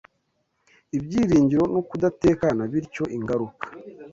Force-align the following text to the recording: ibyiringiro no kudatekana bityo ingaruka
ibyiringiro 0.97 1.63
no 1.73 1.81
kudatekana 1.89 2.61
bityo 2.71 3.03
ingaruka 3.17 3.65